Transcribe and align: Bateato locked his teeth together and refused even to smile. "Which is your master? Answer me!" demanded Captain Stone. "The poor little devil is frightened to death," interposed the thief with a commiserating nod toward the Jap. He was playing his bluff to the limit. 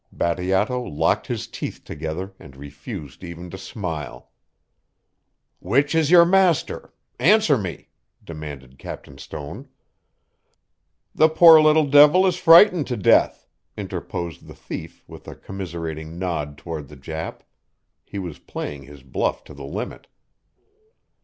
Bateato 0.11 0.81
locked 0.81 1.27
his 1.27 1.45
teeth 1.45 1.83
together 1.83 2.33
and 2.39 2.55
refused 2.57 3.23
even 3.23 3.51
to 3.51 3.57
smile. 3.59 4.31
"Which 5.59 5.93
is 5.93 6.09
your 6.09 6.25
master? 6.25 6.91
Answer 7.19 7.55
me!" 7.55 7.89
demanded 8.23 8.79
Captain 8.79 9.19
Stone. 9.19 9.67
"The 11.13 11.29
poor 11.29 11.61
little 11.61 11.85
devil 11.85 12.25
is 12.25 12.37
frightened 12.37 12.87
to 12.87 12.97
death," 12.97 13.47
interposed 13.77 14.47
the 14.47 14.55
thief 14.55 15.03
with 15.05 15.27
a 15.27 15.35
commiserating 15.35 16.17
nod 16.17 16.57
toward 16.57 16.87
the 16.87 16.97
Jap. 16.97 17.41
He 18.03 18.17
was 18.17 18.39
playing 18.39 18.81
his 18.85 19.03
bluff 19.03 19.43
to 19.43 19.53
the 19.53 19.65
limit. 19.65 20.07